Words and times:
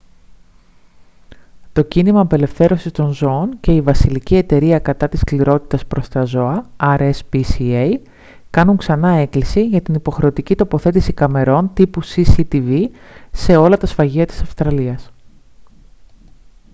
το 1.73 1.81
κίνημα 1.81 2.19
απελευθέρωσης 2.19 2.91
των 2.91 3.11
ζώων 3.11 3.57
και 3.59 3.71
η 3.73 3.81
βασιλική 3.81 4.35
εταιρεία 4.35 4.79
κατά 4.79 5.09
της 5.09 5.19
σκληρότητας 5.19 5.85
προς 5.85 6.07
τα 6.07 6.23
ζώα 6.23 6.69
rspca 6.79 7.93
κάνουν 8.49 8.77
ξανά 8.77 9.09
έκκληση 9.11 9.65
για 9.67 9.81
την 9.81 9.93
υποχρεωτική 9.93 10.55
τοποθέτηση 10.55 11.13
καμερών 11.13 11.71
τύπου 11.73 12.01
cctv 12.05 12.83
σε 13.31 13.55
όλα 13.55 13.77
τα 13.77 13.87
σφαγεία 13.87 14.25
της 14.25 14.41
αυστραλίας 14.41 15.11